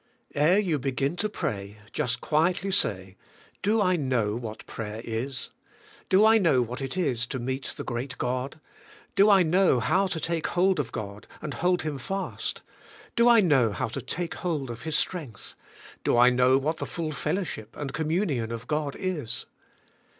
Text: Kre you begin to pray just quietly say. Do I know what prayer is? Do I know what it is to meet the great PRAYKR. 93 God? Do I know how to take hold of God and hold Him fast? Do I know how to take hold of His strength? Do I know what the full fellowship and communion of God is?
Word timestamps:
Kre 0.35 0.65
you 0.65 0.79
begin 0.79 1.15
to 1.17 1.29
pray 1.29 1.77
just 1.93 2.21
quietly 2.21 2.71
say. 2.71 3.17
Do 3.61 3.79
I 3.79 3.97
know 3.97 4.35
what 4.35 4.65
prayer 4.65 4.99
is? 5.05 5.51
Do 6.09 6.25
I 6.25 6.39
know 6.39 6.63
what 6.63 6.81
it 6.81 6.97
is 6.97 7.27
to 7.27 7.37
meet 7.37 7.65
the 7.77 7.83
great 7.83 8.17
PRAYKR. 8.17 8.25
93 8.25 8.27
God? 8.27 8.59
Do 9.15 9.29
I 9.29 9.43
know 9.43 9.79
how 9.79 10.07
to 10.07 10.19
take 10.19 10.47
hold 10.47 10.79
of 10.79 10.91
God 10.91 11.27
and 11.39 11.53
hold 11.53 11.83
Him 11.83 11.99
fast? 11.99 12.63
Do 13.15 13.29
I 13.29 13.41
know 13.41 13.73
how 13.73 13.89
to 13.89 14.01
take 14.01 14.33
hold 14.33 14.71
of 14.71 14.81
His 14.81 14.95
strength? 14.95 15.53
Do 16.03 16.17
I 16.17 16.31
know 16.31 16.57
what 16.57 16.77
the 16.77 16.87
full 16.87 17.11
fellowship 17.11 17.77
and 17.77 17.93
communion 17.93 18.51
of 18.51 18.65
God 18.67 18.95
is? 18.97 19.45